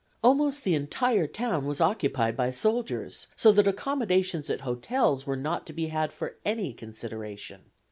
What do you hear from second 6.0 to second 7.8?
for any consideration.